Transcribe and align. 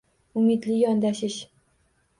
Umidli 0.39 0.77
yondashish 0.79 1.39